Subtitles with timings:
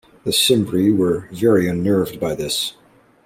[0.23, 2.73] The Cimbri were very unnerved by this.